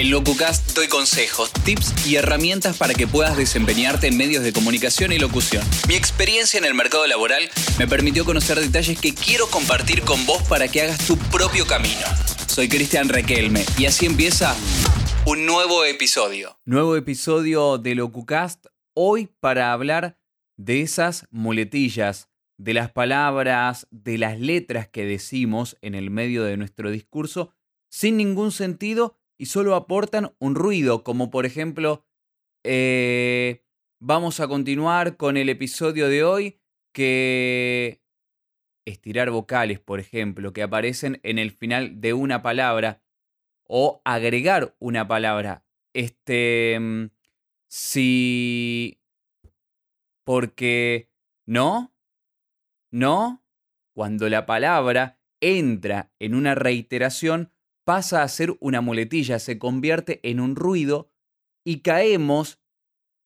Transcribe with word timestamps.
En 0.00 0.10
LocuCast 0.10 0.74
doy 0.74 0.88
consejos, 0.88 1.52
tips 1.62 2.06
y 2.06 2.16
herramientas 2.16 2.78
para 2.78 2.94
que 2.94 3.06
puedas 3.06 3.36
desempeñarte 3.36 4.06
en 4.06 4.16
medios 4.16 4.42
de 4.42 4.50
comunicación 4.50 5.12
y 5.12 5.18
locución. 5.18 5.62
Mi 5.88 5.94
experiencia 5.94 6.56
en 6.56 6.64
el 6.64 6.72
mercado 6.72 7.06
laboral 7.06 7.50
me 7.78 7.86
permitió 7.86 8.24
conocer 8.24 8.58
detalles 8.58 8.98
que 8.98 9.12
quiero 9.12 9.48
compartir 9.48 10.00
con 10.00 10.24
vos 10.24 10.42
para 10.44 10.68
que 10.68 10.80
hagas 10.80 11.06
tu 11.06 11.18
propio 11.18 11.66
camino. 11.66 12.00
Soy 12.46 12.70
Cristian 12.70 13.10
Requelme 13.10 13.62
y 13.76 13.84
así 13.84 14.06
empieza 14.06 14.56
un 15.26 15.44
nuevo 15.44 15.84
episodio. 15.84 16.58
Nuevo 16.64 16.96
episodio 16.96 17.76
de 17.76 17.94
LocuCast, 17.94 18.68
hoy 18.94 19.28
para 19.38 19.70
hablar 19.70 20.16
de 20.56 20.80
esas 20.80 21.26
muletillas, 21.30 22.30
de 22.56 22.72
las 22.72 22.90
palabras, 22.90 23.86
de 23.90 24.16
las 24.16 24.40
letras 24.40 24.88
que 24.88 25.04
decimos 25.04 25.76
en 25.82 25.94
el 25.94 26.08
medio 26.08 26.42
de 26.44 26.56
nuestro 26.56 26.90
discurso 26.90 27.52
sin 27.90 28.16
ningún 28.16 28.50
sentido 28.50 29.19
y 29.40 29.46
solo 29.46 29.74
aportan 29.74 30.34
un 30.38 30.54
ruido, 30.54 31.02
como 31.02 31.30
por 31.30 31.46
ejemplo, 31.46 32.04
eh, 32.62 33.64
vamos 33.98 34.38
a 34.38 34.48
continuar 34.48 35.16
con 35.16 35.38
el 35.38 35.48
episodio 35.48 36.10
de 36.10 36.24
hoy 36.24 36.60
que 36.92 38.02
estirar 38.84 39.30
vocales, 39.30 39.80
por 39.80 39.98
ejemplo, 39.98 40.52
que 40.52 40.62
aparecen 40.62 41.20
en 41.22 41.38
el 41.38 41.52
final 41.52 42.02
de 42.02 42.12
una 42.12 42.42
palabra 42.42 43.02
o 43.64 44.02
agregar 44.04 44.76
una 44.78 45.08
palabra. 45.08 45.64
Este, 45.94 46.78
mm, 46.78 47.06
si, 47.66 49.00
porque, 50.22 51.08
¿no? 51.46 51.94
¿No? 52.90 53.42
Cuando 53.94 54.28
la 54.28 54.44
palabra 54.44 55.18
entra 55.40 56.12
en 56.18 56.34
una 56.34 56.54
reiteración, 56.54 57.54
pasa 57.90 58.22
a 58.22 58.28
ser 58.28 58.56
una 58.60 58.80
muletilla, 58.80 59.40
se 59.40 59.58
convierte 59.58 60.20
en 60.22 60.38
un 60.38 60.54
ruido 60.54 61.10
y 61.64 61.80
caemos 61.80 62.60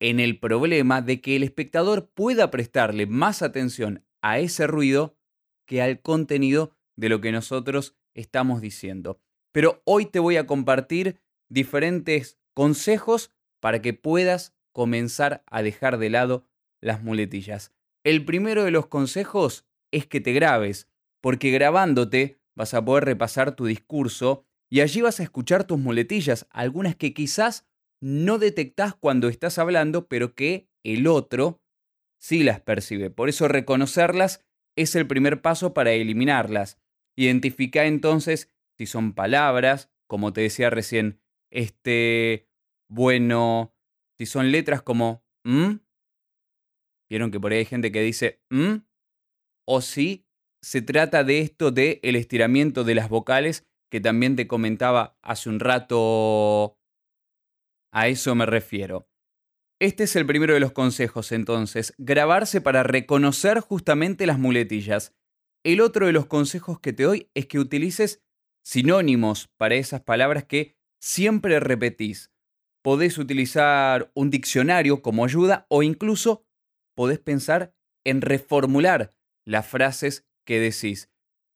en 0.01 0.21
el 0.21 0.41
problema 0.41 1.03
de 1.03 1.21
que 1.21 1.37
el 1.37 1.43
espectador 1.43 2.09
pueda 2.15 2.51
prestarle 2.51 3.07
más 3.07 3.43
atención 3.43 4.07
a 4.23 4.39
ese 4.39 4.67
ruido 4.67 5.19
que 5.67 5.83
al 5.83 6.01
contenido 6.01 6.75
de 6.97 7.11
lo 7.11 7.21
que 7.21 7.31
nosotros 7.31 7.99
estamos 8.15 8.63
diciendo. 8.63 9.21
Pero 9.53 9.83
hoy 9.85 10.07
te 10.07 10.19
voy 10.19 10.39
a 10.39 10.47
compartir 10.47 11.21
diferentes 11.51 12.39
consejos 12.55 13.35
para 13.61 13.83
que 13.83 13.93
puedas 13.93 14.57
comenzar 14.73 15.45
a 15.45 15.61
dejar 15.61 15.99
de 15.99 16.09
lado 16.09 16.47
las 16.81 17.03
muletillas. 17.03 17.75
El 18.03 18.25
primero 18.25 18.65
de 18.65 18.71
los 18.71 18.87
consejos 18.87 19.67
es 19.91 20.07
que 20.07 20.23
te 20.23 20.33
grabes, 20.33 20.89
porque 21.21 21.51
grabándote 21.51 22.41
vas 22.55 22.73
a 22.73 22.83
poder 22.83 23.05
repasar 23.05 23.57
tu 23.57 23.67
discurso 23.67 24.47
y 24.71 24.81
allí 24.81 25.01
vas 25.01 25.21
a 25.21 25.23
escuchar 25.23 25.65
tus 25.65 25.79
muletillas, 25.79 26.47
algunas 26.51 26.97
que 26.97 27.15
quizás 27.15 27.67
no 28.01 28.39
detectás 28.39 28.95
cuando 28.95 29.29
estás 29.29 29.59
hablando, 29.59 30.09
pero 30.09 30.35
que 30.35 30.69
el 30.83 31.07
otro 31.07 31.63
sí 32.21 32.43
las 32.43 32.61
percibe. 32.61 33.11
Por 33.11 33.29
eso 33.29 33.49
reconocerlas 33.49 34.45
es 34.77 34.95
el 34.95 35.07
primer 35.07 35.41
paso 35.43 35.75
para 35.75 35.93
eliminarlas. 35.93 36.79
Identifica 37.17 37.87
entonces 37.87 38.51
si 38.77 38.87
son 38.87 39.15
palabras, 39.15 39.91
como 40.07 40.33
te 40.33 40.41
decía 40.41 40.71
recién, 40.71 41.21
este, 41.51 42.49
bueno, 42.91 43.75
si 44.19 44.27
son 44.27 44.51
letras 44.51 44.83
como 44.83 45.25
¿m? 45.45 45.81
Vieron 47.09 47.31
que 47.31 47.39
por 47.39 47.53
ahí 47.53 47.59
hay 47.59 47.65
gente 47.65 47.93
que 47.93 48.03
dice 48.03 48.43
¿m? 48.51 48.83
O 49.67 49.81
si 49.81 50.27
se 50.63 50.83
trata 50.83 51.25
de 51.25 51.41
esto 51.41 51.71
de 51.71 52.01
el 52.03 52.17
estiramiento 52.17 52.85
de 52.85 52.95
las 52.95 53.09
vocales 53.09 53.67
que 53.95 54.01
también 54.01 54.35
te 54.35 54.49
comentaba 54.49 55.17
hace 55.23 55.49
un 55.49 55.61
rato. 55.61 56.81
A 57.93 58.09
eso 58.09 58.35
me 58.35 58.45
refiero. 58.45 59.09
Este 59.81 60.03
es 60.03 60.17
el 60.17 60.27
primero 60.27 60.53
de 60.53 60.59
los 60.59 60.73
consejos, 60.73 61.31
entonces, 61.31 61.95
grabarse 61.97 62.61
para 62.61 62.83
reconocer 62.83 63.61
justamente 63.61 64.27
las 64.27 64.37
muletillas. 64.37 65.15
El 65.63 65.81
otro 65.81 66.07
de 66.07 66.13
los 66.13 66.27
consejos 66.27 66.81
que 66.81 66.93
te 66.93 67.05
doy 67.05 67.31
es 67.35 67.47
que 67.47 67.61
utilices 67.61 68.21
sinónimos 68.65 69.47
para 69.57 69.77
esas 69.77 70.01
palabras 70.01 70.43
que 70.43 70.77
siempre 71.01 71.61
repetís. 71.61 72.33
Podés 72.83 73.17
utilizar 73.17 74.11
un 74.17 74.29
diccionario 74.29 75.03
como 75.03 75.25
ayuda 75.25 75.67
o 75.69 75.85
incluso 75.85 76.45
podés 76.97 77.21
pensar 77.21 77.77
en 78.05 78.23
reformular 78.23 79.15
las 79.47 79.69
frases 79.69 80.27
que 80.45 80.59
decís. 80.59 81.14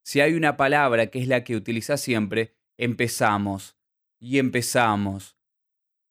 Si 0.08 0.22
hay 0.22 0.32
una 0.32 0.56
palabra 0.56 1.08
que 1.08 1.18
es 1.18 1.28
la 1.28 1.44
que 1.44 1.54
utilizas 1.54 2.00
siempre, 2.00 2.56
empezamos 2.78 3.76
y 4.18 4.38
empezamos 4.38 5.36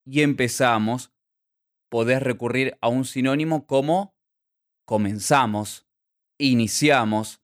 y 0.05 0.21
empezamos, 0.21 1.15
podés 1.89 2.21
recurrir 2.21 2.77
a 2.81 2.89
un 2.89 3.05
sinónimo 3.05 3.65
como 3.65 4.15
comenzamos, 4.85 5.87
iniciamos. 6.37 7.41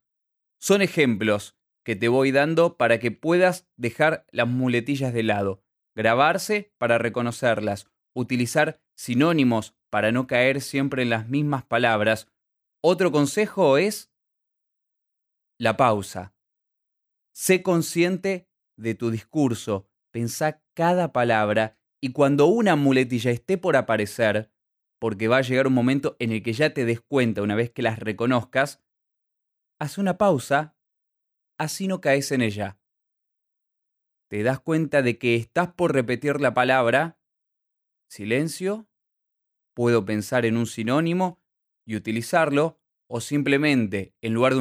Son 0.62 0.84
ejemplos 0.84 1.58
que 1.84 1.96
te 1.96 2.08
voy 2.08 2.32
dando 2.32 2.78
para 2.78 3.00
que 3.00 3.10
puedas 3.10 3.68
dejar 3.76 4.28
las 4.30 4.48
muletillas 4.48 5.12
de 5.12 5.24
lado, 5.24 5.64
grabarse 5.96 6.72
para 6.78 7.00
reconocerlas, 7.00 7.90
utilizar 8.14 8.80
sinónimos 8.96 9.76
para 9.90 10.12
no 10.12 10.28
caer 10.28 10.62
siempre 10.62 11.02
en 11.02 11.10
las 11.10 11.28
mismas 11.28 11.66
palabras. 11.66 12.32
Otro 12.80 13.12
consejo 13.12 13.80
es 13.80 14.14
la 15.58 15.78
pausa. 15.78 16.34
Sé 17.34 17.64
consciente 17.64 18.48
de 18.78 18.94
tu 18.94 19.10
discurso, 19.10 19.90
pensá 20.12 20.64
cada 20.76 21.12
palabra 21.12 21.80
y 22.00 22.12
cuando 22.12 22.46
una 22.46 22.76
muletilla 22.76 23.32
esté 23.32 23.58
por 23.58 23.76
aparecer, 23.76 24.52
porque 25.00 25.28
va 25.28 25.38
a 25.38 25.42
llegar 25.42 25.68
un 25.68 25.74
momento 25.74 26.16
en 26.20 26.32
el 26.32 26.44
que 26.44 26.54
ya 26.54 26.74
te 26.74 26.86
des 26.86 27.02
cuenta 27.02 27.42
una 27.42 27.56
vez 27.56 27.72
que 27.72 27.82
las 27.82 27.98
reconozcas, 27.98 28.84
haz 29.80 29.98
una 29.98 30.18
pausa, 30.18 30.78
así 31.58 31.88
no 31.88 32.02
caes 32.02 32.32
en 32.32 32.42
ella. 32.42 32.80
Te 34.30 34.44
das 34.44 34.60
cuenta 34.60 35.02
de 35.02 35.18
que 35.18 35.36
estás 35.36 35.74
por 35.74 35.94
repetir 35.94 36.40
la 36.40 36.54
palabra, 36.54 37.20
silencio, 38.10 38.88
puedo 39.74 40.06
pensar 40.06 40.46
en 40.46 40.56
un 40.56 40.68
sinónimo 40.68 41.42
y 41.86 41.96
utilizarlo, 41.96 42.80
o 43.08 43.22
simplemente, 43.22 44.16
en 44.22 44.34
lugar 44.34 44.54
de 44.54 44.60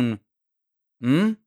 un. 1.01 1.42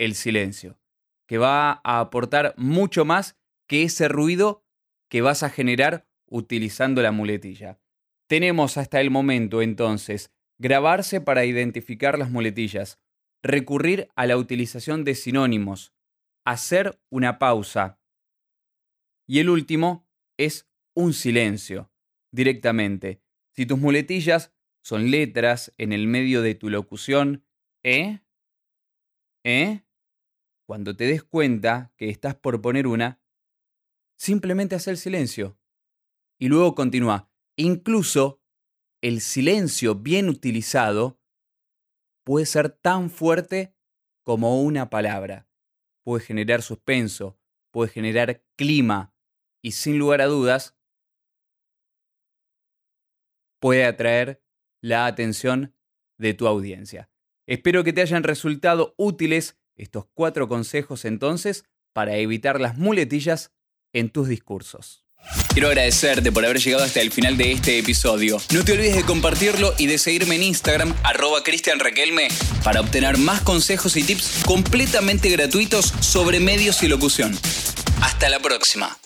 El 0.00 0.14
silencio, 0.14 0.80
que 1.28 1.36
va 1.36 1.80
a 1.84 2.00
aportar 2.00 2.54
mucho 2.56 3.04
más 3.04 3.38
que 3.68 3.82
ese 3.82 4.08
ruido 4.08 4.64
que 5.10 5.20
vas 5.20 5.42
a 5.42 5.50
generar 5.50 6.08
utilizando 6.26 7.02
la 7.02 7.12
muletilla. 7.12 7.78
Tenemos 8.26 8.78
hasta 8.78 9.00
el 9.00 9.10
momento 9.10 9.60
entonces 9.60 10.32
grabarse 10.58 11.20
para 11.20 11.44
identificar 11.44 12.18
las 12.18 12.30
muletillas, 12.30 12.98
recurrir 13.42 14.08
a 14.16 14.26
la 14.26 14.38
utilización 14.38 15.04
de 15.04 15.14
sinónimos, 15.14 15.92
hacer 16.46 16.98
una 17.10 17.38
pausa. 17.38 18.00
Y 19.26 19.40
el 19.40 19.50
último 19.50 20.08
es 20.38 20.66
un 20.94 21.12
silencio, 21.12 21.92
directamente. 22.32 23.20
Si 23.54 23.66
tus 23.66 23.78
muletillas 23.78 24.54
son 24.82 25.10
letras 25.10 25.74
en 25.76 25.92
el 25.92 26.06
medio 26.06 26.40
de 26.40 26.54
tu 26.54 26.70
locución, 26.70 27.44
¿eh? 27.82 28.20
¿Eh? 29.44 29.82
Cuando 30.70 30.94
te 30.94 31.06
des 31.06 31.24
cuenta 31.24 31.92
que 31.96 32.10
estás 32.10 32.36
por 32.36 32.62
poner 32.62 32.86
una, 32.86 33.20
simplemente 34.16 34.76
haz 34.76 34.86
el 34.86 34.98
silencio. 34.98 35.58
Y 36.38 36.46
luego 36.46 36.76
continúa. 36.76 37.28
Incluso 37.56 38.40
el 39.02 39.20
silencio 39.20 39.96
bien 39.96 40.28
utilizado 40.28 41.20
puede 42.24 42.46
ser 42.46 42.70
tan 42.70 43.10
fuerte 43.10 43.74
como 44.22 44.62
una 44.62 44.90
palabra. 44.90 45.48
Puede 46.04 46.24
generar 46.24 46.62
suspenso, 46.62 47.36
puede 47.72 47.90
generar 47.90 48.44
clima 48.54 49.12
y 49.60 49.72
sin 49.72 49.98
lugar 49.98 50.20
a 50.20 50.26
dudas 50.26 50.78
puede 53.58 53.84
atraer 53.84 54.40
la 54.80 55.06
atención 55.06 55.74
de 56.16 56.32
tu 56.32 56.46
audiencia. 56.46 57.10
Espero 57.48 57.82
que 57.82 57.92
te 57.92 58.02
hayan 58.02 58.22
resultado 58.22 58.94
útiles 58.96 59.59
estos 59.80 60.06
cuatro 60.14 60.48
consejos 60.48 61.04
entonces 61.04 61.64
para 61.92 62.16
evitar 62.16 62.60
las 62.60 62.76
muletillas 62.76 63.52
en 63.92 64.10
tus 64.10 64.28
discursos. 64.28 65.04
Quiero 65.52 65.68
agradecerte 65.68 66.32
por 66.32 66.44
haber 66.44 66.60
llegado 66.60 66.84
hasta 66.84 67.00
el 67.00 67.10
final 67.10 67.36
de 67.36 67.52
este 67.52 67.78
episodio. 67.78 68.38
No 68.52 68.64
te 68.64 68.72
olvides 68.72 68.96
de 68.96 69.02
compartirlo 69.02 69.74
y 69.78 69.86
de 69.86 69.98
seguirme 69.98 70.36
en 70.36 70.44
Instagram, 70.44 70.94
arroba 71.02 71.42
cristianraquelme, 71.42 72.28
para 72.64 72.80
obtener 72.80 73.18
más 73.18 73.40
consejos 73.42 73.96
y 73.96 74.04
tips 74.04 74.42
completamente 74.46 75.28
gratuitos 75.28 75.86
sobre 76.00 76.40
medios 76.40 76.82
y 76.82 76.88
locución. 76.88 77.36
Hasta 78.00 78.28
la 78.28 78.38
próxima. 78.38 78.99